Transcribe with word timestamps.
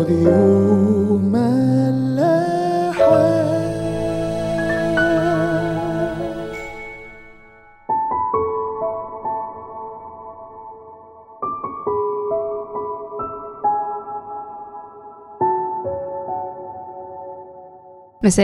مساء 0.00 0.06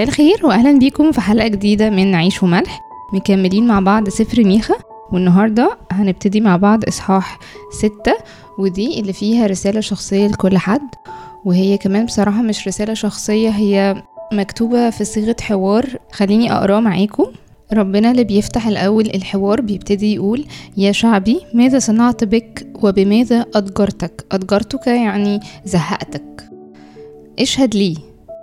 الخير 0.03 0.47
واهلا 0.47 0.79
بيكم 0.79 1.13
في 1.13 1.21
حلقة 1.21 1.49
جديدة 1.49 1.91
من 1.91 2.15
عيش 2.15 2.43
وملح. 2.43 2.81
مكملين 3.13 3.67
مع 3.67 3.81
بعض 3.81 4.09
سفر 4.09 4.45
ميخا 4.45 4.75
والنهاردة 5.13 5.79
هنبتدي 5.93 6.41
مع 6.41 6.57
بعض 6.57 6.85
إصحاح 6.89 7.39
ستة 7.71 8.15
ودي 8.59 9.01
اللي 9.01 9.13
فيها 9.13 9.47
رسالة 9.47 9.81
شخصية 9.81 10.27
لكل 10.27 10.59
حد. 10.59 10.89
وهي 11.47 11.79
كمان 11.79 12.07
بصراحة 12.07 12.43
مش 12.43 12.69
رسالة 12.69 12.95
شخصية 12.95 13.49
هي 13.49 14.03
مكتوبة 14.33 14.91
في 14.91 15.05
صيغة 15.05 15.37
حوار. 15.41 15.87
خليني 16.13 16.53
اقراه 16.53 16.81
معاكم. 16.81 17.27
ربنا 17.73 18.11
اللي 18.11 18.25
بيفتح 18.25 18.67
الأول 18.67 19.07
الحوار 19.07 19.61
بيبتدي 19.61 20.15
يقول 20.15 20.45
يا 20.77 20.93
شعبي 20.93 21.41
ماذا 21.55 21.79
صنعت 21.79 22.25
بك 22.25 22.67
وبماذا 22.83 23.47
أضجرتك 23.55 24.25
أضجرتك 24.33 24.87
يعني 24.87 25.41
زهقتك. 25.65 26.49
اشهد 27.39 27.75
لي 27.75 27.97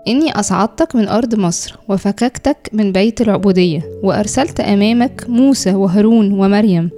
إني 0.07 0.31
أصعدتك 0.31 0.95
من 0.95 1.07
أرض 1.07 1.35
مصر 1.35 1.79
وفككتك 1.89 2.69
من 2.73 2.91
بيت 2.91 3.21
العبودية 3.21 3.81
وأرسلت 4.03 4.59
أمامك 4.59 5.25
موسى 5.29 5.73
وهارون 5.73 6.31
ومريم. 6.31 6.89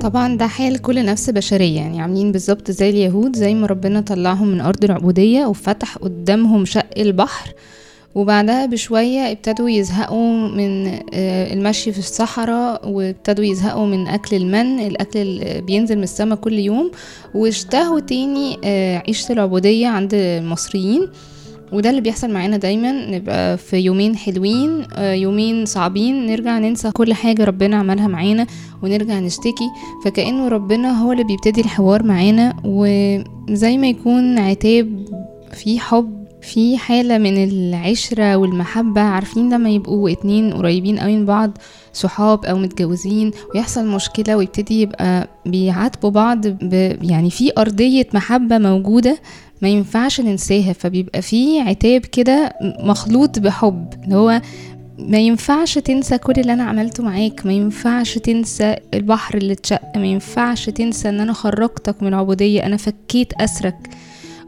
طبعا 0.00 0.36
ده 0.36 0.46
حال 0.46 0.78
كل 0.78 1.04
نفس 1.04 1.30
بشرية 1.30 1.76
يعني 1.80 2.00
عاملين 2.02 2.32
بالظبط 2.32 2.70
زي 2.70 2.90
اليهود 2.90 3.36
زي 3.36 3.54
ما 3.54 3.66
ربنا 3.66 4.00
طلعهم 4.00 4.48
من 4.48 4.60
أرض 4.60 4.84
العبودية 4.84 5.46
وفتح 5.46 5.98
قدامهم 5.98 6.64
شق 6.64 6.86
البحر 6.98 7.52
وبعدها 8.14 8.66
بشوية 8.66 9.20
ابتدوا 9.32 9.70
يزهقوا 9.70 10.48
من 10.48 10.86
آه، 11.14 11.52
المشي 11.52 11.92
في 11.92 11.98
الصحراء 11.98 12.88
وابتدوا 12.88 13.44
يزهقوا 13.44 13.86
من 13.86 14.08
أكل 14.08 14.36
المن 14.36 14.80
الأكل 14.80 15.18
اللي 15.18 15.60
بينزل 15.66 15.96
من 15.96 16.02
السماء 16.02 16.38
كل 16.38 16.58
يوم 16.58 16.90
واشتهوا 17.34 18.00
تاني 18.00 18.58
آه، 18.64 19.02
عيشة 19.06 19.32
العبودية 19.32 19.86
عند 19.88 20.14
المصريين. 20.14 21.08
وده 21.72 21.90
اللي 21.90 22.00
بيحصل 22.00 22.30
معانا 22.30 22.56
دايما. 22.56 22.92
نبقى 23.10 23.58
في 23.58 23.76
يومين 23.76 24.16
حلوين 24.16 24.84
آه، 24.94 25.12
يومين 25.14 25.66
صعبين. 25.66 26.26
نرجع 26.26 26.58
ننسى 26.58 26.90
كل 26.90 27.14
حاجة 27.14 27.44
ربنا 27.44 27.76
عملها 27.76 28.06
معانا 28.08 28.46
ونرجع 28.82 29.18
نشتكي. 29.18 29.68
فكأنه 30.04 30.48
ربنا 30.48 31.02
هو 31.02 31.12
اللي 31.12 31.24
بيبتدي 31.24 31.60
الحوار 31.60 32.02
معانا. 32.02 32.56
وزي 32.64 33.76
ما 33.78 33.88
يكون 33.88 34.38
عتاب 34.38 35.04
في 35.52 35.78
حب 35.80 36.20
في 36.42 36.78
حالة 36.78 37.18
من 37.18 37.44
العشرة 37.44 38.36
والمحبة. 38.36 39.00
عارفين 39.00 39.54
لما 39.54 39.70
يبقوا 39.70 40.10
اتنين 40.10 40.52
قريبين 40.52 40.98
قوي 40.98 41.16
من 41.16 41.26
بعض 41.26 41.58
صحاب 41.92 42.44
أو 42.44 42.58
متجوزين 42.58 43.30
ويحصل 43.54 43.86
مشكلة 43.86 44.36
ويبتدي 44.36 44.80
يبقى 44.80 45.28
بيعاتبوا 45.46 46.10
بعض 46.10 46.46
ب 46.46 46.72
يعني 47.02 47.30
في 47.30 47.52
أرضية 47.58 48.06
محبة 48.14 48.58
موجودة. 48.58 49.18
ما 49.62 49.68
ينفعش 49.68 50.20
ننساها 50.20 50.72
فبيبقى 50.72 51.22
في 51.22 51.60
عتاب 51.60 52.00
كده 52.00 52.52
مخلوط 52.62 53.38
بحب 53.38 53.94
اللي 54.04 54.14
هو 54.16 54.40
ما 54.98 55.18
ينفعش 55.18 55.78
تنسى 55.78 56.18
كل 56.18 56.32
اللي 56.38 56.52
أنا 56.52 56.62
عملته 56.64 57.02
معاك 57.02 57.46
ما 57.46 57.52
ينفعش 57.52 58.18
تنسى 58.18 58.76
البحر 58.94 59.36
اللي 59.36 59.52
اتشق 59.52 59.96
ما 59.96 60.06
ينفعش 60.06 60.70
تنسى 60.70 61.08
إن 61.08 61.20
أنا 61.20 61.32
خرجتك 61.32 62.02
من 62.02 62.08
العبودية 62.08 62.66
أنا 62.66 62.76
فكيت 62.76 63.32
أسرك. 63.32 63.76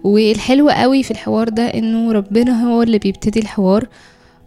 والحلو 0.05 0.69
قوي 0.69 1.03
في 1.03 1.11
الحوار 1.11 1.49
ده 1.49 1.63
إنه 1.63 2.13
ربنا 2.13 2.65
هو 2.65 2.83
اللي 2.83 2.99
بيبتدي 2.99 3.41
الحوار 3.41 3.89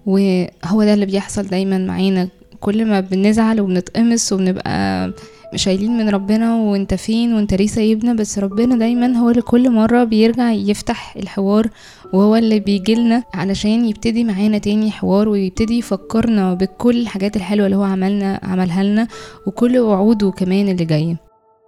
وهو 0.06 0.84
ده 0.84 0.94
اللي 0.94 1.06
بيحصل 1.06 1.44
دايما 1.44 1.78
معانا. 1.78 2.28
كل 2.60 2.86
ما 2.86 3.00
بنزعل 3.00 3.62
وبنتقمص 3.62 4.34
وبنبقى 4.34 5.12
شايلين 5.56 5.98
من 5.98 6.10
ربنا 6.10 6.56
وانت 6.56 6.94
فين 6.94 7.34
وانت 7.34 7.54
ليه 7.54 7.68
سايبنا 7.68 8.14
بس 8.14 8.40
ربنا 8.40 8.76
دايما 8.76 9.18
هو 9.18 9.30
اللي 9.30 9.42
كل 9.42 9.70
مرة 9.72 10.04
بيرجع 10.04 10.52
يفتح 10.52 11.16
الحوار 11.18 11.68
وهو 12.14 12.36
اللي 12.36 12.60
بيجيلنا 12.60 13.24
علشان 13.34 13.86
يبتدي 13.86 14.24
معانا 14.24 14.58
تاني 14.58 14.92
حوار 14.92 15.30
ويبتدي 15.30 15.78
يفكرنا 15.78 16.54
بكل 16.54 17.02
الحاجات 17.02 17.36
الحلوة 17.36 17.66
اللي 17.66 17.78
هو 17.78 17.84
عملنا 17.84 18.40
عملها 18.44 18.84
لنا 18.84 19.08
وكل 19.48 19.78
وعوده 19.80 20.32
كمان 20.32 20.70
اللي 20.70 20.86
جاية 20.86 21.18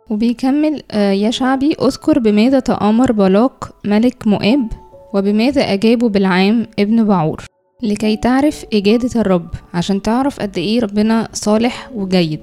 وبيكمل 0.09 0.81
آه، 0.91 1.11
يا 1.11 1.31
شعبي 1.31 1.73
اذكر 1.81 2.19
بماذا 2.19 2.59
تآمر 2.59 3.11
بلاق 3.11 3.75
ملك 3.85 4.27
مؤاب 4.27 4.67
وبماذا 5.13 5.61
أجابه 5.61 6.09
بالعام 6.09 6.67
ابن 6.79 7.03
بعور. 7.03 7.45
لكي 7.83 8.15
تعرف 8.17 8.65
إجادة 8.73 9.21
الرب 9.21 9.47
عشان 9.73 10.01
تعرف 10.01 10.39
قد 10.39 10.57
إيه 10.57 10.79
ربنا 10.79 11.27
صالح 11.33 11.89
وجيد. 11.95 12.41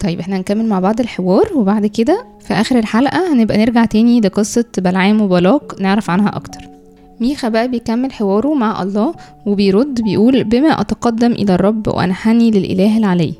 طيب 0.00 0.20
إحنا 0.20 0.36
هنكمل 0.36 0.66
مع 0.66 0.80
بعض 0.80 1.00
الحوار 1.00 1.52
وبعد 1.54 1.86
كده 1.86 2.26
في 2.40 2.54
آخر 2.54 2.78
الحلقة 2.78 3.32
هنبقى 3.32 3.58
نرجع 3.58 3.84
تاني 3.84 4.20
لقصة 4.20 4.64
بلعام 4.78 5.20
وبلاق 5.20 5.80
نعرف 5.80 6.10
عنها 6.10 6.36
أكتر. 6.36 6.60
ميخا 7.20 7.48
بقى 7.48 7.68
بيكمل 7.68 8.12
حواره 8.12 8.54
مع 8.54 8.82
الله 8.82 9.14
وبيرد 9.46 10.00
بيقول 10.02 10.44
بما 10.44 10.80
أتقدم 10.80 11.32
إلى 11.32 11.54
الرب 11.54 11.88
وأنحني 11.88 12.50
للإله 12.50 12.98
العلي. 12.98 13.34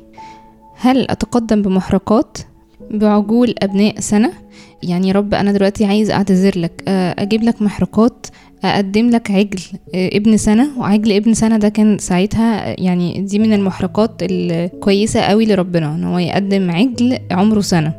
هل 0.79 1.07
أتقدم 1.09 1.61
بمحرقات؟ 1.61 2.37
بعجول 2.91 3.55
أبناء 3.63 3.99
سنة؟ 3.99 4.31
يعني 4.83 5.11
رب 5.11 5.33
أنا 5.33 5.51
دلوقتي 5.51 5.85
عايز 5.85 6.11
أعتذر 6.11 6.59
لك 6.59 6.83
آه، 6.87 7.15
أجيب 7.19 7.43
لك 7.43 7.61
محرقات؟ 7.61 8.27
أقدم 8.63 9.09
لك 9.09 9.31
عجل 9.31 9.59
آه، 9.95 10.09
ابن 10.17 10.37
سنة 10.37 10.67
وعجل 10.79 11.11
ابن 11.11 11.33
سنة 11.33 11.57
ده 11.57 11.69
كان 11.69 11.97
ساعتها 11.97 12.71
آه، 12.71 12.75
يعني 12.79 13.21
دي 13.21 13.39
من 13.39 13.53
المحرقات 13.53 14.11
الكويسة 14.21 15.19
قوي 15.19 15.45
لربنا 15.45 15.95
إن 15.95 16.03
هو 16.03 16.17
يقدم 16.17 16.71
عجل 16.71 17.17
عمره 17.31 17.61
سنة. 17.61 17.93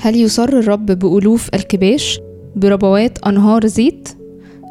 هل 0.00 0.16
يصر 0.16 0.48
الرب 0.48 0.86
بألوف 0.86 1.48
الكباش 1.54 2.20
بربوات 2.56 3.18
أنهار 3.26 3.66
زيت؟ 3.66 4.08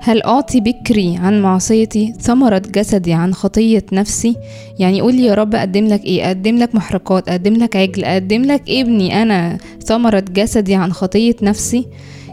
هل 0.03 0.21
أعطي 0.21 0.59
بكري 0.59 1.17
عن 1.17 1.41
معصيتي 1.41 2.13
ثمرة 2.19 2.61
جسدي 2.75 3.13
عن 3.13 3.33
خطية 3.33 3.85
نفسي؟ 3.93 4.35
يعني 4.79 5.01
قول 5.01 5.15
لي 5.15 5.25
يا 5.25 5.33
رب 5.33 5.55
أقدم 5.55 5.87
لك 5.87 6.03
إيه؟ 6.05 6.27
أقدم 6.27 6.57
لك 6.57 6.75
محرقات 6.75 7.29
أقدم 7.29 7.53
لك 7.53 7.75
عجل 7.75 8.03
أقدم 8.03 8.41
لك 8.41 8.61
ابني 8.69 9.21
أنا 9.21 9.57
ثمرة 9.85 10.23
جسدي 10.33 10.75
عن 10.75 10.93
خطية 10.93 11.35
نفسي؟ 11.41 11.85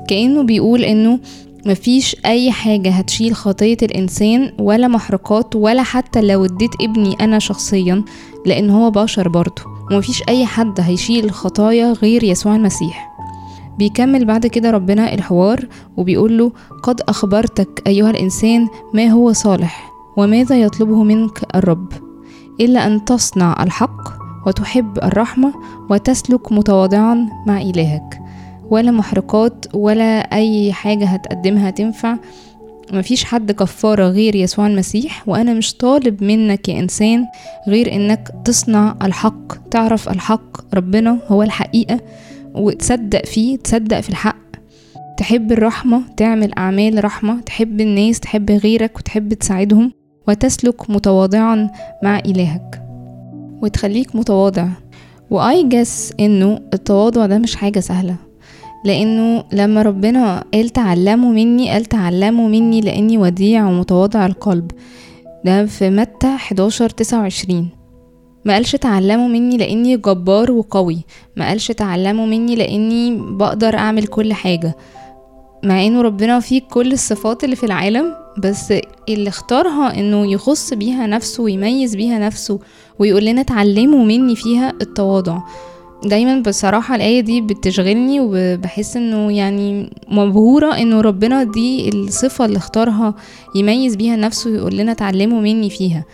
كأنه 0.08 0.42
بيقول 0.42 0.84
إنه 0.84 1.20
مفيش 1.68 2.16
أي 2.26 2.52
حاجة 2.52 2.90
هتشيل 2.90 3.34
خطية 3.34 3.76
الإنسان 3.82 4.52
ولا 4.58 4.88
محرقات 4.88 5.56
ولا 5.56 5.82
حتى 5.82 6.20
لو 6.20 6.44
اديت 6.44 6.70
ابني 6.80 7.16
أنا 7.20 7.38
شخصيا 7.38 8.04
لأن 8.46 8.70
هو 8.70 8.90
بشر 8.90 9.28
برضه. 9.28 9.62
ومفيش 9.90 10.22
أي 10.28 10.46
حد 10.46 10.80
هيشيل 10.80 11.24
الخطايا 11.24 11.92
غير 11.92 12.24
يسوع 12.24 12.56
المسيح. 12.56 13.10
بيكمل 13.78 14.24
بعد 14.24 14.46
كده 14.46 14.70
ربنا 14.70 15.14
الحوار 15.14 15.66
وبيقول 15.96 16.38
له 16.38 16.52
قد 16.82 17.00
أخبرتك 17.00 17.82
أيها 17.86 18.10
الإنسان 18.10 18.68
ما 18.94 19.06
هو 19.06 19.32
صالح 19.32 19.92
وماذا 20.16 20.60
يطلبه 20.60 21.02
منك 21.02 21.44
الرب؟ 21.54 21.92
إلا 22.60 22.86
أن 22.86 23.04
تصنع 23.04 23.62
الحق 23.62 24.08
وتحب 24.46 24.98
الرحمة 24.98 25.54
وتسلك 25.90 26.52
متواضعا 26.52 27.28
مع 27.46 27.60
إلهك. 27.60 28.27
ولا 28.70 28.90
محرقات 28.90 29.64
ولا 29.74 30.18
أي 30.20 30.72
حاجة 30.72 31.04
هتقدمها 31.06 31.70
تنفع 31.70 32.16
مفيش 32.92 33.24
حد 33.24 33.52
كفارة 33.52 34.08
غير 34.08 34.36
يسوع 34.36 34.66
المسيح 34.66 35.28
وأنا 35.28 35.54
مش 35.54 35.74
طالب 35.74 36.22
منك 36.24 36.68
يا 36.68 36.78
إنسان 36.80 37.26
غير 37.68 37.92
إنك 37.92 38.30
تصنع 38.44 38.96
الحق 39.02 39.68
تعرف 39.70 40.08
الحق 40.08 40.74
ربنا 40.74 41.18
هو 41.28 41.42
الحقيقة 41.42 42.00
وتصدق 42.54 43.24
فيه 43.26 43.56
تصدق 43.56 44.00
في 44.00 44.08
الحق. 44.08 44.36
تحب 45.18 45.52
الرحمة 45.52 46.02
تعمل 46.16 46.54
أعمال 46.58 47.04
رحمة 47.04 47.40
تحب 47.40 47.80
الناس 47.80 48.20
تحب 48.20 48.50
غيرك 48.50 48.96
وتحب 48.98 49.34
تساعدهم 49.34 49.92
وتسلك 50.28 50.90
متواضعا 50.90 51.70
مع 52.02 52.18
إلهك. 52.18 52.82
وتخليك 53.62 54.16
متواضع. 54.16 54.68
وآي 55.30 55.62
جس 55.62 56.12
إنه 56.20 56.60
التواضع 56.74 57.26
ده 57.26 57.38
مش 57.38 57.56
حاجة 57.56 57.80
سهلة. 57.80 58.16
لأنه 58.84 59.44
لما 59.52 59.82
ربنا 59.82 60.44
قال 60.54 60.68
تعلموا 60.68 61.32
مني 61.32 61.70
قال 61.70 61.84
تعلموا 61.84 62.48
مني 62.48 62.80
لأني 62.80 63.18
وديع 63.18 63.66
ومتواضع 63.68 64.26
القلب. 64.26 64.70
ده 65.44 65.66
في 65.66 65.90
متى 65.90 66.26
11 66.26 66.90
29 66.90 67.68
ما 68.44 68.54
قالش 68.54 68.76
تعلموا 68.76 69.28
مني 69.28 69.56
لأني 69.56 69.96
جبار 69.96 70.50
وقوي. 70.52 70.98
ما 71.36 71.48
قالش 71.48 71.72
تعلموا 71.72 72.26
مني 72.26 72.56
لأني 72.56 73.16
بقدر 73.36 73.76
أعمل 73.76 74.06
كل 74.06 74.32
حاجة. 74.32 74.76
مع 75.64 75.86
إنه 75.86 76.02
ربنا 76.02 76.40
فيه 76.40 76.60
كل 76.70 76.92
الصفات 76.92 77.44
اللي 77.44 77.56
في 77.56 77.66
العالم 77.66 78.14
بس 78.38 78.74
اللي 79.08 79.28
اختارها 79.28 79.98
إنه 79.98 80.32
يخص 80.32 80.74
بيها 80.74 81.06
نفسه 81.06 81.42
ويميز 81.42 81.96
بيها 81.96 82.18
نفسه 82.18 82.58
ويقول 82.98 83.24
لنا 83.24 83.40
اتعلموا 83.40 84.04
مني 84.04 84.36
فيها 84.36 84.72
التواضع. 84.82 85.38
دايما 86.04 86.40
بصراحة 86.40 86.94
الآية 86.94 87.20
دي 87.20 87.40
بتشغلني 87.40 88.20
وبحس 88.20 88.96
إنه 88.96 89.32
يعني 89.32 89.90
مبهورة 90.08 90.74
إنه 90.78 91.00
ربنا 91.00 91.42
دي 91.44 91.88
الصفة 91.88 92.44
اللي 92.44 92.56
اختارها 92.56 93.14
يميز 93.54 93.96
بيها 93.96 94.16
نفسه 94.16 94.50
ويقول 94.50 94.76
لنا 94.76 94.92
تعلموا 94.92 95.40
مني 95.40 95.70
فيها. 95.70 96.04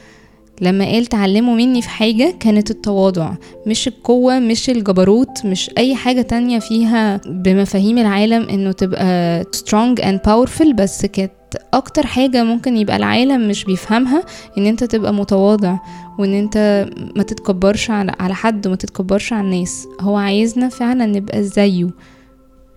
لما 0.61 0.85
قال 0.85 1.07
تعلموا 1.07 1.55
مني 1.57 1.83
في 1.83 1.89
حاجة 1.89 2.35
كانت 2.41 2.71
التواضع 2.71 3.33
مش 3.67 3.89
القوة 3.89 4.39
مش 4.39 4.71
الجبروت 4.71 5.47
مش 5.47 5.71
أي 5.79 5.95
حاجة 5.95 6.23
تانية 6.23 6.59
فيها 6.59 7.21
بمفاهيم 7.27 7.99
العالم 7.99 8.49
إنه 8.49 8.73
تبقى 8.73 9.43
strong 9.57 9.99
and 10.01 10.19
powerful 10.31 10.73
بس 10.75 11.07
كانت 11.07 11.33
أكتر 11.75 12.07
حاجة 12.07 12.45
ممكن 12.45 12.77
يبقى 12.77 12.97
العالم 12.97 13.49
مش 13.49 13.65
بيفهمها 13.65 14.23
إن 14.59 14.67
أنت 14.67 14.85
تبقى 14.85 15.15
متواضع 15.15 15.79
وإن 16.19 16.35
أنت 16.35 16.89
ما 17.17 17.23
تتكبرش 17.23 17.91
على 17.91 18.35
حد 18.35 18.67
وما 18.67 18.77
تتكبرش 18.77 19.33
على 19.33 19.47
الناس. 19.47 19.87
هو 20.01 20.17
عايزنا 20.17 20.69
فعلا 20.69 21.07
نبقى 21.07 21.43
زيه. 21.43 21.91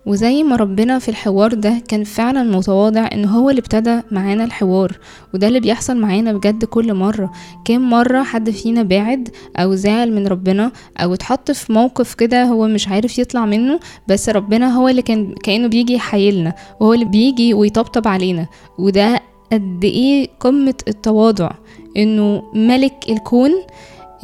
وزي 0.08 0.42
ما 0.42 0.56
ربنا 0.56 0.98
في 0.98 1.08
الحوار 1.08 1.54
ده 1.54 1.82
كان 1.88 2.04
فعلا 2.04 2.42
متواضع 2.42 3.08
إن 3.12 3.24
هو 3.24 3.50
اللي 3.50 3.58
ابتدى 3.60 4.00
معانا 4.10 4.44
الحوار 4.44 4.98
وده 5.34 5.48
اللي 5.48 5.60
بيحصل 5.60 5.96
معانا 5.96 6.32
بجد 6.32 6.64
كل 6.64 6.94
مرة. 6.94 7.32
كام 7.64 7.90
مرة 7.90 8.22
حد 8.22 8.50
فينا 8.50 8.82
بعد 8.82 9.28
أو 9.56 9.74
زعل 9.74 10.12
من 10.12 10.26
ربنا 10.26 10.72
أو 10.98 11.14
اتحط 11.14 11.50
في 11.50 11.72
موقف 11.72 12.14
كده 12.14 12.44
هو 12.44 12.66
مش 12.68 12.88
عارف 12.88 13.18
يطلع 13.18 13.46
منه 13.46 13.80
بس 14.08 14.28
ربنا 14.28 14.74
هو 14.76 14.88
اللي 14.88 15.02
كان 15.02 15.34
كأنه 15.42 15.66
بيجي 15.68 15.94
يحايلنا 15.94 16.54
وهو 16.80 16.94
اللي 16.94 17.04
بيجي 17.04 17.54
ويطبطب 17.54 18.08
علينا. 18.08 18.46
وده 18.78 19.20
قد 19.52 19.84
إيه 19.84 20.28
قمة 20.40 20.74
التواضع 20.88 21.50
إنه 21.96 22.42
ملك 22.54 22.94
الكون 23.08 23.50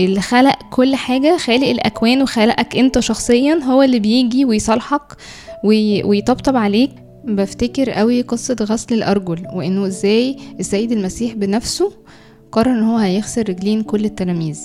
اللي 0.00 0.20
خلق 0.20 0.58
كل 0.70 0.96
حاجة 0.96 1.36
خالق 1.36 1.68
الأكوان 1.68 2.22
وخلقك 2.22 2.76
أنت 2.76 2.98
شخصيا 2.98 3.54
هو 3.64 3.82
اللي 3.82 3.98
بيجي 3.98 4.44
ويصالحك. 4.44 5.02
ويطبطب 5.64 6.56
عليك. 6.56 6.90
بفتكر 7.24 7.90
قوي 7.90 8.22
قصة 8.22 8.56
غسل 8.60 8.94
الأرجل 8.94 9.42
وإنه 9.54 9.86
إزاي 9.86 10.36
السيد 10.60 10.92
المسيح 10.92 11.34
بنفسه 11.34 11.92
قرر 12.52 12.70
إن 12.70 12.82
هو 12.82 12.96
هيغسل 12.96 13.42
رجلين 13.48 13.82
كل 13.82 14.04
التلاميذ. 14.04 14.60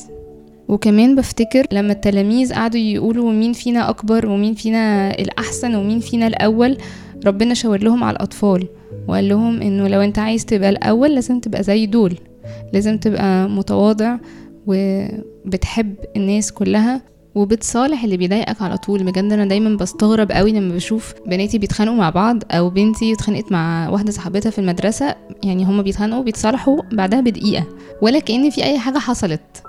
وكمان 0.68 1.16
بفتكر 1.16 1.66
لما 1.72 1.92
التلاميذ 1.94 2.54
قعدوا 2.54 2.80
يقولوا 2.80 3.32
مين 3.32 3.54
فينا 3.54 3.90
أكبر 3.90 4.26
ومين 4.30 4.54
فينا 4.54 5.12
الأحسن 5.20 5.76
ومين 5.76 6.00
فينا 6.00 6.28
الأول 6.28 6.78
ربنا 7.26 7.54
شاور 7.54 7.84
لهم 7.84 8.04
على 8.04 8.16
الأطفال 8.16 8.68
وقال 9.08 9.30
لهم 9.30 9.62
إنه 9.62 9.88
لو 9.88 10.02
أنت 10.02 10.20
عايز 10.20 10.46
تبقى 10.46 10.70
الأول 10.70 11.16
لازم 11.16 11.40
تبقى 11.40 11.64
زي 11.64 11.86
دول 11.86 12.18
لازم 12.74 12.98
تبقى 12.98 13.50
متواضع 13.50 14.18
وبتحب 14.68 15.96
الناس 16.16 16.52
كلها. 16.52 17.02
وبتصالح 17.36 18.04
اللي 18.04 18.18
بيضايقك 18.18 18.62
على 18.62 18.78
طول. 18.78 19.04
بجد 19.04 19.34
أنا 19.34 19.46
دايما 19.46 19.78
بستغرب 19.78 20.32
قوي 20.32 20.52
لما 20.52 20.76
بشوف 20.76 21.14
بناتي 21.28 21.58
بيتخانقوا 21.58 21.98
مع 21.98 22.10
بعض 22.10 22.44
أو 22.52 22.70
بنتي 22.70 23.14
اتخانقت 23.14 23.52
مع 23.52 23.90
واحدة 23.90 24.12
صاحبتها 24.12 24.50
في 24.50 24.60
المدرسة. 24.60 25.16
يعني 25.44 25.66
هما 25.66 25.82
بيتخانقوا 25.82 26.24
بيتصالحوا 26.24 26.82
بعدها 26.92 27.22
بدقيقة 27.22 27.66
ولا 28.02 28.20
كأن 28.20 28.50
في 28.50 28.64
أي 28.64 28.80
حاجة 28.80 28.98
حصلت. 28.98 29.64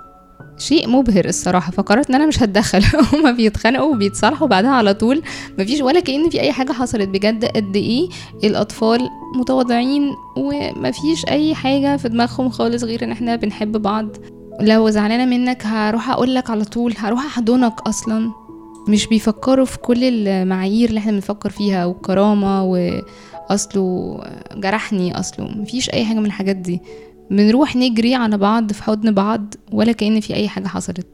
شيء 0.58 0.88
مبهر 0.88 1.24
الصراحة. 1.24 1.72
فقررت 1.72 2.08
إن 2.08 2.14
أنا 2.14 2.26
مش 2.26 2.42
هتدخل. 2.42 2.84
هما 3.12 3.30
بيتخانقوا 3.30 3.94
وبيتصالحوا 3.94 4.48
بعدها 4.48 4.70
على 4.70 4.94
طول. 4.94 5.22
مفيش 5.58 5.80
ولا 5.80 6.00
كأن 6.00 6.30
في 6.30 6.40
أي 6.40 6.52
حاجة 6.52 6.72
حصلت. 6.72 7.08
بجد 7.08 7.44
قد 7.44 7.76
إيه 7.76 8.08
الأطفال 8.44 9.08
متواضعين 9.36 10.14
ومفيش 10.36 11.26
أي 11.28 11.54
حاجة 11.54 11.96
في 11.96 12.08
دماغهم 12.08 12.48
خالص 12.50 12.84
غير 12.84 13.04
إن 13.04 13.10
إحنا 13.10 13.36
بنحب 13.36 13.72
بعض. 13.82 14.16
لو 14.60 14.90
زعلانة 14.90 15.24
منك 15.24 15.66
هروح 15.66 16.10
أقول 16.10 16.34
لك 16.34 16.50
على 16.50 16.64
طول 16.64 16.94
هروح 16.98 17.24
أحضنك 17.24 17.80
أصلا. 17.80 18.32
مش 18.88 19.06
بيفكروا 19.06 19.64
في 19.64 19.78
كل 19.78 20.04
المعايير 20.28 20.88
اللي 20.88 20.98
إحنا 21.00 21.12
بنفكر 21.12 21.50
فيها 21.50 21.84
والكرامه 21.86 22.64
واصله 22.64 24.18
جرحني 24.56 25.18
اصله 25.18 25.44
مفيش 25.48 25.90
أي 25.90 26.04
حاجة 26.04 26.18
من 26.18 26.26
الحاجات 26.26 26.56
دي. 26.56 26.80
بنروح 27.30 27.76
نجري 27.76 28.14
على 28.14 28.38
بعض 28.38 28.72
في 28.72 28.82
حضن 28.82 29.10
بعض 29.14 29.54
ولا 29.72 29.92
كأن 29.92 30.20
في 30.20 30.34
أي 30.34 30.48
حاجة 30.48 30.66
حصلت. 30.66 31.06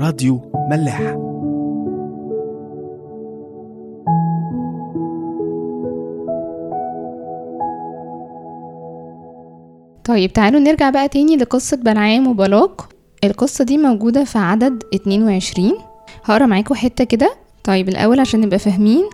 راديو 0.00 0.52
ملاح 0.70 1.31
طيب 10.04 10.32
تعالوا 10.32 10.60
نرجع 10.60 10.90
بقى 10.90 11.08
تاني 11.08 11.36
لقصة 11.36 11.76
بلعام 11.76 12.26
وبلاق. 12.26 12.88
القصة 13.24 13.64
دي 13.64 13.78
موجودة 13.78 14.24
في 14.24 14.38
عدد 14.38 14.82
22 14.94 15.72
هقرأ 16.24 16.46
معاكم 16.46 16.74
حتة 16.74 17.04
كده. 17.04 17.34
طيب 17.64 17.88
الأول 17.88 18.20
عشان 18.20 18.40
نبقى 18.40 18.58
فاهمين. 18.58 19.04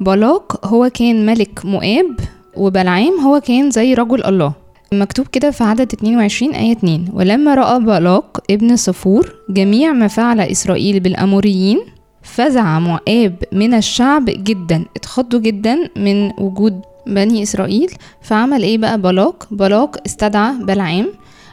بلاق 0.00 0.66
هو 0.66 0.90
كان 0.94 1.26
ملك 1.26 1.64
مؤاب 1.64 2.16
وبلعام 2.56 3.20
هو 3.20 3.40
كان 3.40 3.70
زي 3.70 3.94
رجل 3.94 4.24
الله. 4.24 4.52
مكتوب 4.92 5.26
كده 5.26 5.50
في 5.50 5.64
عدد 5.64 5.92
22 5.92 6.54
آية 6.54 6.72
2 6.72 7.08
ولما 7.12 7.54
رأى 7.54 7.80
بلاق 7.80 8.38
ابن 8.50 8.76
صفور 8.76 9.34
جميع 9.50 9.92
ما 9.92 10.08
فعل 10.08 10.40
إسرائيل 10.40 11.00
بالأموريين 11.00 11.80
فزع 12.22 12.78
مؤاب 12.78 13.34
من 13.52 13.74
الشعب 13.74 14.24
جدا 14.26 14.84
اتخضوا 14.96 15.40
جدا 15.40 15.76
من 15.96 16.32
وجود 16.40 16.80
بني 17.06 17.42
إسرائيل 17.42 17.90
فعمل 18.22 18.62
إيه 18.62 18.78
بقى 18.78 19.00
بلاق 19.00 19.46
بلاق 19.50 19.96
استدعى 20.06 20.54
بلعام 20.60 21.06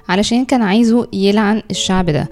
علشان 0.09 0.45
كان 0.45 0.61
عايزه 0.61 1.07
يلعن 1.13 1.61
الشعب 1.71 2.09
ده. 2.09 2.29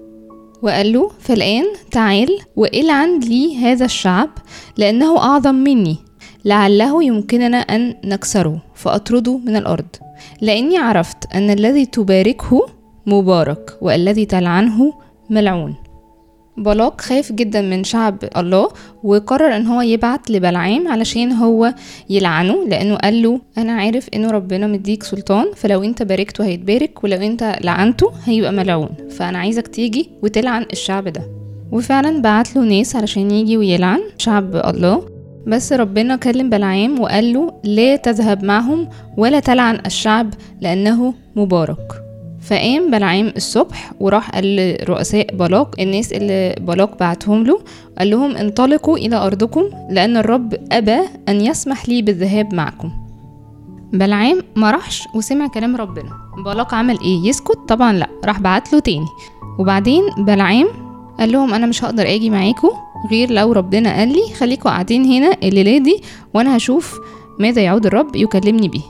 وقال 0.62 0.94
له 0.94 1.12
فالآن 1.20 1.64
تعال 1.92 2.40
والعن 2.56 3.20
لي 3.20 3.58
هذا 3.58 3.86
الشعب 3.86 4.30
لأنه 4.78 5.18
أعظم 5.18 5.56
مني 5.56 5.98
لعله 6.46 7.04
يمكننا 7.04 7.58
أن 7.58 7.96
نكسره 8.04 8.62
فأطرده 8.76 9.38
من 9.38 9.56
الأرض. 9.56 9.86
لأني 10.42 10.78
عرفت 10.78 11.36
أن 11.36 11.50
الذي 11.50 11.86
تباركه 11.86 12.66
مبارك 13.06 13.78
والذي 13.82 14.26
تلعنه 14.26 14.94
ملعون. 15.30 15.76
بلاق 16.58 17.02
خاف 17.02 17.32
جدا 17.32 17.62
من 17.62 17.84
شعب 17.84 18.18
الله 18.38 18.70
وقرر 19.04 19.56
إن 19.56 19.68
هو 19.68 19.82
يبعت 19.82 20.32
لبلعام 20.32 20.88
علشان 20.88 21.32
هو 21.32 21.74
يلعنه 22.10 22.68
لأنه 22.68 22.96
قال 22.96 23.22
له 23.24 23.42
أنا 23.58 23.74
عارف 23.74 24.10
إنه 24.14 24.32
ربنا 24.32 24.68
مديك 24.68 25.04
سلطان 25.04 25.46
فلو 25.56 25.84
أنت 25.84 26.04
باركته 26.04 26.46
هيتبارك 26.46 27.04
ولو 27.04 27.18
أنت 27.18 27.56
لعنته 27.62 28.12
هيبقى 28.26 28.52
ملعون. 28.52 28.90
فأنا 29.10 29.38
عايزك 29.38 29.68
تيجي 29.68 30.10
وتلعن 30.24 30.66
الشعب 30.72 31.08
ده. 31.08 31.22
وفعلا 31.72 32.22
بعت 32.22 32.56
له 32.56 32.64
ناس 32.64 32.96
علشان 32.96 33.32
يجي 33.32 33.58
ويلعن 33.58 34.00
شعب 34.18 34.56
الله. 34.56 35.10
بس 35.48 35.74
ربنا 35.74 36.16
كلم 36.16 36.50
بلعام 36.50 37.00
وقال 37.00 37.34
له 37.34 37.54
لا 37.64 37.96
تذهب 37.96 38.44
معهم 38.44 38.90
ولا 39.18 39.40
تلعن 39.40 39.80
الشعب 39.86 40.34
لأنه 40.62 41.14
مبارك. 41.36 42.05
فقام 42.50 42.92
بلعام 42.92 43.34
الصبح 43.36 43.92
وراح 44.00 44.30
قال 44.30 44.56
لرؤساء 44.56 45.36
بلاق 45.36 45.76
الناس 45.80 46.14
اللي 46.14 46.56
بلاق 46.60 47.00
بعتهم 47.00 47.44
له 47.44 47.60
قال 48.00 48.10
لهم 48.10 48.36
انطلقوا 48.36 48.98
إلى 48.98 49.16
أرضكم 49.16 49.64
لأن 49.90 50.18
الرب 50.18 50.54
أبى 50.72 51.00
أن 51.30 51.42
يسمح 51.42 51.90
لي 51.90 52.02
بالذهاب 52.02 52.54
معكم. 52.54 52.92
بلعام 53.94 54.44
ما 54.56 54.72
راحش 54.72 55.08
وسمع 55.16 55.48
كلام 55.48 55.76
ربنا. 55.76 56.10
بلاق 56.46 56.74
عمل 56.74 57.00
إيه؟ 57.02 57.30
يسكت؟ 57.30 57.58
طبعا 57.68 57.94
لأ 57.94 58.08
راح 58.26 58.40
بعت 58.40 58.74
له 58.74 58.80
تاني. 58.80 59.06
وبعدين 59.60 60.04
بلعام 60.18 60.68
قال 61.20 61.32
لهم 61.32 61.54
أنا 61.54 61.66
مش 61.66 61.84
هقدر 61.84 62.04
آجي 62.04 62.30
معاكم 62.30 62.70
غير 63.12 63.32
لو 63.32 63.52
ربنا 63.52 63.98
قال 63.98 64.08
لي 64.08 64.34
خليكم 64.40 64.70
قاعدين 64.70 65.06
هنا 65.06 65.38
الليلة 65.44 65.78
دي 65.78 66.02
وأنا 66.34 66.58
هشوف 66.58 67.00
ماذا 67.40 67.62
يعود 67.62 67.86
الرب 67.86 68.16
يكلمني 68.16 68.68
به. 68.68 68.84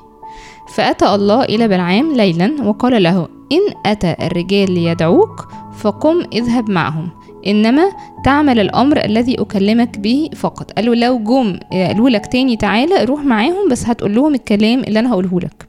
فأتى 0.76 1.16
الله 1.16 1.44
إلى 1.44 1.68
بلعام 1.68 2.14
ليلا 2.16 2.64
وقال 2.64 3.04
له 3.04 3.28
إن 3.52 3.92
أتى 3.92 4.16
الرجال 4.22 4.72
ليدعوك 4.72 5.48
فقم 5.78 6.24
اذهب 6.34 6.70
معهم. 6.70 7.10
إنما 7.48 7.92
تعمل 8.24 8.60
الأمر 8.60 9.06
الذي 9.06 9.42
أكلمك 9.42 10.00
به 10.00 10.30
فقط. 10.36 10.72
قالوا 10.72 10.96
لو 10.96 11.20
جم 11.20 11.60
قالوا 11.72 12.10
لك 12.10 12.26
تاني 12.26 12.58
تعالى 12.58 13.04
روح 13.04 13.22
معاهم 13.22 13.70
بس 13.72 13.86
هتقول 13.86 14.16
لهم 14.16 14.34
الكلام 14.34 14.80
اللي 14.80 15.00
أنا 15.00 15.12
هقوله 15.12 15.40
لك. 15.40 15.68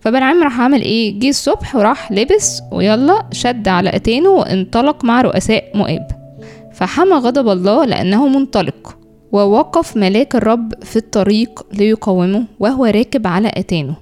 فبلعام 0.00 0.42
راح 0.42 0.60
عمل 0.60 0.82
إيه؟ 0.82 1.20
جه 1.20 1.28
الصبح 1.28 1.76
وراح 1.76 2.12
لبس 2.12 2.62
ويلا 2.72 3.26
شد 3.32 3.68
على 3.68 3.96
اتانه 3.96 4.28
وانطلق 4.28 5.04
مع 5.04 5.20
رؤساء 5.20 5.64
مؤاب. 5.74 6.06
فحمى 6.72 7.12
غضب 7.12 7.48
الله 7.48 7.84
لأنه 7.84 8.28
منطلق. 8.28 8.96
ووقف 9.32 9.96
ملاك 9.96 10.36
الرب 10.36 10.84
في 10.84 10.96
الطريق 10.96 11.66
ليقومه 11.72 12.44
وهو 12.60 12.84
راكب 12.84 13.26
على 13.26 13.48
أتانه 13.48 13.94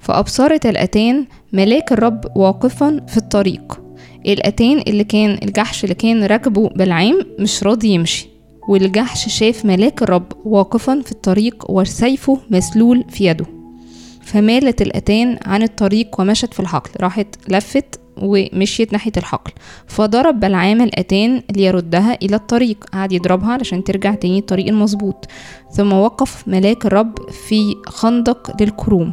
فأبصرت 0.00 0.66
الأتان 0.66 1.26
ملاك 1.52 1.92
الرب 1.92 2.24
واقفا 2.36 3.00
في 3.08 3.16
الطريق. 3.16 3.80
الأتان 4.26 4.82
اللي 4.88 5.04
كان 5.04 5.38
الجحش 5.42 5.84
اللي 5.84 5.94
كان 5.94 6.24
راكبه 6.24 6.68
بالعام 6.68 7.18
مش 7.38 7.62
راضي 7.64 7.88
يمشي. 7.88 8.28
والجحش 8.68 9.38
شاف 9.38 9.64
ملاك 9.64 10.02
الرب 10.02 10.32
واقفا 10.44 11.02
في 11.04 11.12
الطريق 11.12 11.70
وسيفه 11.70 12.38
مسلول 12.50 13.04
في 13.08 13.26
يده. 13.26 13.46
فمالت 14.22 14.82
الأتان 14.82 15.38
عن 15.46 15.62
الطريق 15.62 16.20
ومشت 16.20 16.54
في 16.54 16.60
الحقل. 16.60 16.90
راحت 17.00 17.26
لفت 17.48 18.00
ومشيت 18.22 18.92
ناحية 18.92 19.12
الحقل. 19.16 19.52
فضرب 19.86 20.40
بلعام 20.40 20.82
الأتان 20.82 21.42
ليردها 21.56 22.18
إلى 22.22 22.36
الطريق. 22.36 22.84
قعد 22.92 23.12
يضربها 23.12 23.52
علشان 23.52 23.84
ترجع 23.84 24.14
تاني 24.14 24.38
الطريق 24.38 24.68
المظبوط. 24.68 25.26
ثم 25.72 25.92
وقف 25.92 26.48
ملاك 26.48 26.86
الرب 26.86 27.30
في 27.48 27.74
خندق 27.86 28.62
للكروم. 28.62 29.12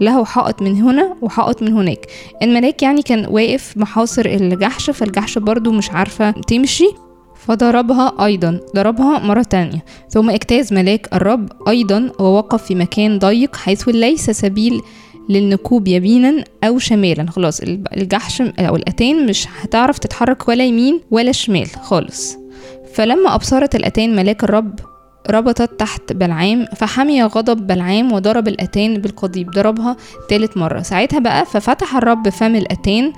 له 0.00 0.24
حائط 0.24 0.62
من 0.62 0.82
هنا 0.82 1.16
وحائط 1.22 1.62
من 1.62 1.72
هناك. 1.72 2.06
الملاك 2.42 2.82
يعني 2.82 3.02
كان 3.02 3.26
واقف 3.26 3.76
محاصر 3.76 4.26
الجحش 4.26 4.90
فالجحش 4.90 5.38
برضو 5.38 5.72
مش 5.72 5.90
عارفة 5.90 6.30
تمشي 6.30 6.88
فضربها 7.46 8.24
أيضا 8.24 8.60
ضربها 8.76 9.18
مرة 9.18 9.42
تانية. 9.42 9.84
ثم 10.10 10.30
اجتاز 10.30 10.72
ملاك 10.72 11.08
الرب 11.12 11.68
أيضا 11.68 12.10
ووقف 12.18 12.62
في 12.64 12.74
مكان 12.74 13.18
ضيق 13.18 13.56
حيث 13.56 13.88
ليس 13.88 14.30
سبيل 14.30 14.80
للنكوب 15.28 15.88
يمينا 15.88 16.44
أو 16.64 16.78
شمالا. 16.78 17.30
خلاص 17.30 17.60
الجحش 17.96 18.40
أو 18.40 18.76
الأتان 18.76 19.26
مش 19.26 19.46
هتعرف 19.60 19.98
تتحرك 19.98 20.48
ولا 20.48 20.64
يمين 20.64 21.00
ولا 21.10 21.32
شمال 21.32 21.66
خالص. 21.66 22.36
فلما 22.94 23.34
أبصرت 23.34 23.76
الأتان 23.76 24.16
ملاك 24.16 24.44
الرب 24.44 24.80
ربطت 25.30 25.80
تحت 25.80 26.12
بلعام 26.12 26.66
فحمي 26.76 27.22
غضب 27.22 27.66
بلعام 27.66 28.12
وضرب 28.12 28.48
الأتان 28.48 28.98
بالقضيب 28.98 29.50
ضربها 29.50 29.96
تالت 30.28 30.56
مرة. 30.56 30.82
ساعتها 30.82 31.18
بقى 31.18 31.46
ففتح 31.46 31.96
الرب 31.96 32.28
فم 32.28 32.56
الأتان 32.56 33.12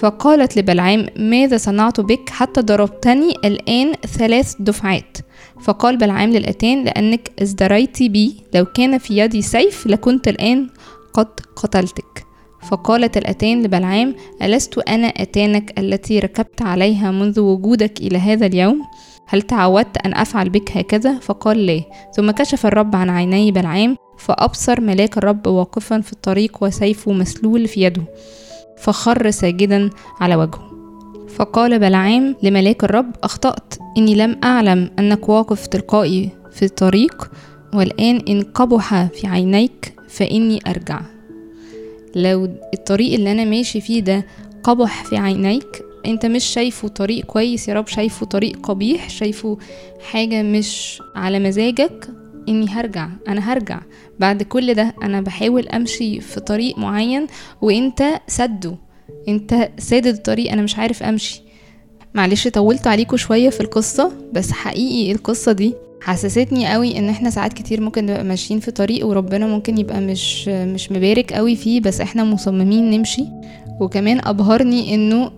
فقالت 0.00 0.58
لبلعام 0.58 1.06
ماذا 1.16 1.56
صنعت 1.56 2.00
بك؟ 2.00 2.30
حتى 2.30 2.60
ضربتني 2.60 3.34
الآن 3.44 3.92
ثلاث 3.94 4.54
دفعات. 4.60 5.18
فقال 5.60 5.96
بلعام 5.96 6.30
للأتان 6.30 6.84
لأنك 6.84 7.30
ازدريت 7.42 8.02
بي 8.02 8.36
لو 8.54 8.64
كان 8.64 8.98
في 8.98 9.18
يدي 9.18 9.42
سيف 9.42 9.86
لكنت 9.86 10.28
الآن 10.28 10.68
قد 11.12 11.28
قتلتك. 11.56 12.27
فقالت 12.62 13.16
الأتان 13.16 13.62
لبلعام 13.62 14.14
ألست 14.42 14.78
أنا 14.78 15.06
أتانك 15.06 15.78
التي 15.78 16.18
ركبت 16.18 16.62
عليها 16.62 17.10
منذ 17.10 17.40
وجودك 17.40 18.00
إلى 18.00 18.18
هذا 18.18 18.46
اليوم؟ 18.46 18.82
هل 19.26 19.42
تعودت 19.42 19.96
أن 20.06 20.14
أفعل 20.14 20.50
بك 20.50 20.76
هكذا؟ 20.76 21.18
فقال 21.18 21.66
لا. 21.66 21.80
ثم 22.16 22.30
كشف 22.30 22.66
الرب 22.66 22.96
عن 22.96 23.10
عيني 23.10 23.52
بلعام 23.52 23.96
فأبصر 24.18 24.80
ملاك 24.80 25.18
الرب 25.18 25.46
واقفا 25.46 26.00
في 26.00 26.12
الطريق 26.12 26.58
وسيفه 26.60 27.12
مسلول 27.12 27.68
في 27.68 27.82
يده 27.82 28.02
فخر 28.78 29.30
ساجدا 29.30 29.90
على 30.20 30.36
وجهه. 30.36 30.68
فقال 31.28 31.78
بلعام 31.78 32.36
لملاك 32.42 32.84
الرب 32.84 33.10
أخطأت. 33.22 33.74
إني 33.98 34.14
لم 34.14 34.36
أعلم 34.44 34.90
أنك 34.98 35.28
واقف 35.28 35.66
تلقائي 35.66 36.30
في 36.52 36.64
الطريق 36.64 37.30
والآن 37.74 38.22
إن 38.28 38.42
قبح 38.42 39.04
في 39.06 39.26
عينيك 39.26 39.94
فإني 40.08 40.58
أرجع. 40.66 41.00
لو 42.16 42.44
الطريق 42.74 43.14
اللي 43.14 43.32
أنا 43.32 43.44
ماشي 43.44 43.80
فيه 43.80 44.00
ده 44.00 44.26
قبح 44.62 45.04
في 45.04 45.16
عينيك 45.16 45.82
أنت 46.06 46.26
مش 46.26 46.44
شايفه 46.44 46.88
طريق 46.88 47.24
كويس 47.24 47.68
يا 47.68 47.74
رب 47.74 47.86
شايفه 47.88 48.26
طريق 48.26 48.66
قبيح 48.66 49.10
شايفه 49.10 49.58
حاجة 50.10 50.42
مش 50.42 51.02
على 51.16 51.38
مزاجك 51.38 52.08
إني 52.48 52.66
هرجع 52.68 53.08
أنا 53.28 53.52
هرجع. 53.52 53.80
بعد 54.18 54.42
كل 54.42 54.74
ده 54.74 54.94
أنا 55.02 55.20
بحاول 55.20 55.68
أمشي 55.68 56.20
في 56.20 56.40
طريق 56.40 56.78
معين 56.78 57.26
وأنت 57.62 58.20
سده. 58.26 58.76
أنت 59.28 59.68
سادد 59.78 60.06
الطريق 60.06 60.52
أنا 60.52 60.62
مش 60.62 60.76
عارف 60.78 61.02
أمشي. 61.02 61.42
معلش 62.14 62.48
طولت 62.48 62.86
عليكم 62.86 63.16
شوية 63.16 63.50
في 63.50 63.60
القصة 63.60 64.12
بس 64.32 64.52
حقيقي 64.52 65.12
القصة 65.12 65.52
دي 65.52 65.74
حسستني 66.00 66.72
قوي 66.72 66.98
إن 66.98 67.08
إحنا 67.08 67.30
ساعات 67.30 67.52
كتير 67.52 67.80
ممكن 67.80 68.06
نبقى 68.06 68.24
ماشيين 68.24 68.60
في 68.60 68.70
طريق 68.70 69.06
وربنا 69.06 69.46
ممكن 69.46 69.78
يبقى 69.78 70.00
مش 70.00 70.48
مش 70.48 70.92
مبارك 70.92 71.32
قوي 71.32 71.56
فيه 71.56 71.80
بس 71.80 72.00
إحنا 72.00 72.24
مصممين 72.24 72.90
نمشي. 72.90 73.24
وكمان 73.80 74.20
أبهرني 74.24 74.94
إنه 74.94 75.30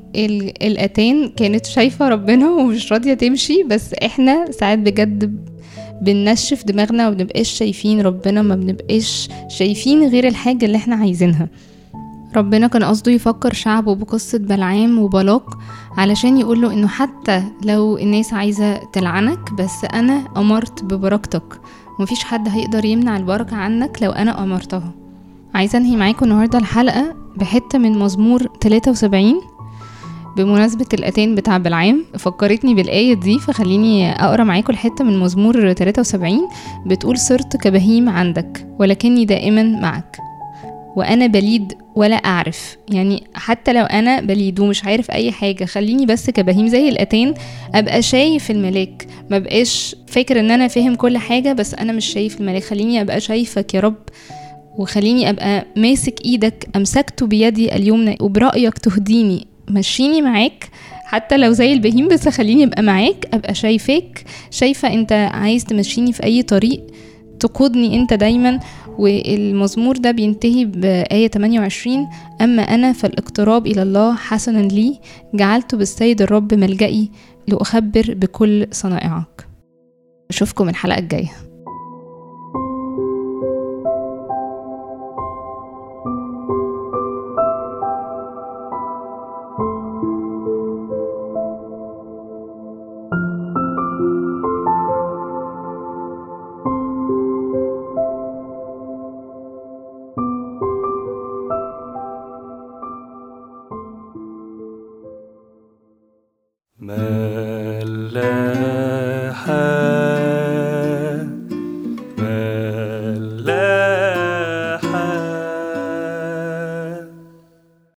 الأتان 0.62 1.28
كانت 1.36 1.66
شايفة 1.66 2.08
ربنا 2.08 2.50
ومش 2.50 2.92
راضية 2.92 3.14
تمشي 3.14 3.62
بس 3.62 3.94
إحنا 3.94 4.50
ساعات 4.50 4.78
بجد 4.78 5.44
بننشف 6.02 6.64
دماغنا 6.64 7.08
وما 7.08 7.16
بنبقاش 7.16 7.48
شايفين 7.50 8.00
ربنا 8.00 8.42
ما 8.42 8.54
بنبقاش 8.56 9.28
شايفين 9.48 10.08
غير 10.08 10.28
الحاجة 10.28 10.64
اللي 10.64 10.76
إحنا 10.76 10.96
عايزينها. 10.96 11.48
ربنا 12.36 12.66
كان 12.66 12.84
قصده 12.84 13.12
يفكر 13.12 13.52
شعبه 13.52 13.94
بقصة 13.94 14.38
بلعام 14.38 14.98
وبلاق 14.98 15.58
علشان 15.96 16.38
يقوله 16.38 16.72
إنه 16.72 16.86
حتى 16.88 17.42
لو 17.64 17.98
الناس 17.98 18.32
عايزة 18.32 18.76
تلعنك 18.76 19.52
بس 19.52 19.84
أنا 19.94 20.24
أمرت 20.36 20.84
ببركتك. 20.84 21.60
ومفيش 21.98 22.24
حد 22.24 22.48
هيقدر 22.48 22.84
يمنع 22.84 23.16
البركة 23.16 23.56
عنك 23.56 23.98
لو 24.02 24.10
أنا 24.10 24.42
أمرتها. 24.42 24.92
عايزة 25.54 25.78
أنهي 25.78 25.96
معاكم 25.96 26.24
النهاردة 26.24 26.58
الحلقة 26.58 27.14
بحتة 27.36 27.78
من 27.78 27.98
مزمور 27.98 28.46
73 28.60 29.34
بمناسبة 30.36 30.86
الأتان 30.94 31.34
بتاع 31.34 31.58
بلعام 31.58 32.04
فكرتني 32.18 32.74
بالآية 32.74 33.14
دي 33.14 33.38
فخليني 33.38 34.12
أقرأ 34.24 34.44
معاكم 34.44 34.72
الحتة 34.72 35.04
من 35.04 35.18
مزمور 35.18 35.72
73 35.72 36.38
بتقول 36.86 37.18
صرت 37.18 37.56
كبهيم 37.56 38.08
عندك 38.08 38.66
ولكني 38.78 39.24
دائما 39.24 39.62
معك. 39.62 40.16
وأنا 40.96 41.26
بليد 41.26 41.72
ولا 41.94 42.16
أعرف. 42.16 42.76
يعني 42.90 43.24
حتى 43.34 43.72
لو 43.72 43.84
أنا 43.84 44.20
بليد 44.20 44.60
ومش 44.60 44.84
عارف 44.84 45.10
أي 45.10 45.32
حاجة 45.32 45.64
خليني 45.64 46.06
بس 46.06 46.30
كبهيم 46.30 46.68
زي 46.68 46.88
الأتان 46.88 47.34
أبقى 47.74 48.02
شايف 48.02 48.50
الملاك. 48.50 49.06
ما 49.30 49.38
بقاش 49.38 49.96
فاكر 50.06 50.40
إن 50.40 50.50
أنا 50.50 50.68
فاهم 50.68 50.94
كل 50.94 51.18
حاجة 51.18 51.52
بس 51.52 51.74
أنا 51.74 51.92
مش 51.92 52.06
شايف 52.06 52.40
الملاك. 52.40 52.62
خليني 52.62 53.00
أبقى 53.00 53.20
شايفك 53.20 53.74
يا 53.74 53.80
رب 53.80 53.96
وخليني 54.78 55.30
أبقى 55.30 55.66
ماسك 55.76 56.24
إيدك 56.24 56.68
أمسكته 56.76 57.26
بيدي 57.26 57.76
اليمنى 57.76 58.16
وبرأيك 58.20 58.78
تهديني. 58.78 59.46
مشيني 59.68 60.22
معاك 60.22 60.68
حتى 61.04 61.36
لو 61.36 61.52
زي 61.52 61.72
البهيم 61.72 62.08
بس 62.08 62.28
خليني 62.28 62.64
أبقى 62.64 62.82
معاك 62.82 63.28
أبقى 63.34 63.54
شايفاك. 63.54 64.24
شايفة 64.50 64.92
أنت 64.92 65.12
عايز 65.12 65.64
تمشيني 65.64 66.12
في 66.12 66.24
أي 66.24 66.42
طريق؟ 66.42 66.86
تقودني 67.40 68.00
أنت 68.00 68.14
دايما 68.14 68.60
والمزمور 68.98 69.96
ده 69.96 70.10
بينتهي 70.10 70.64
بآية 70.64 71.28
28 71.28 72.08
أما 72.40 72.62
أنا 72.62 72.92
فالاقتراب 72.92 73.66
إلى 73.66 73.82
الله 73.82 74.14
حسنا 74.16 74.58
لي 74.58 74.98
جعلت 75.34 75.74
بالسيد 75.74 76.22
الرب 76.22 76.54
ملجئي 76.54 77.10
لأخبر 77.48 78.14
بكل 78.16 78.66
صنائعك. 78.72 79.46
أشوفكم 80.30 80.68
الحلقة 80.68 80.98
الجاية. 80.98 81.32